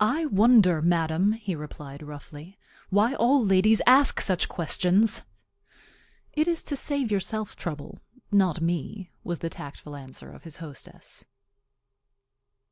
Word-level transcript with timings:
"I 0.00 0.26
wonder, 0.26 0.82
madam," 0.82 1.30
he 1.34 1.54
replied, 1.54 2.02
roughly, 2.02 2.58
"why 2.90 3.14
all 3.14 3.40
ladies 3.40 3.80
ask 3.86 4.20
such 4.20 4.48
questions?" 4.48 5.22
"It 6.32 6.48
is 6.48 6.60
to 6.64 6.74
save 6.74 7.12
yourself 7.12 7.54
trouble, 7.54 8.00
not 8.32 8.60
me," 8.60 9.12
was 9.22 9.38
the 9.38 9.50
tactful 9.50 9.94
answer 9.94 10.32
of 10.32 10.42
his 10.42 10.56
hostess. 10.56 11.24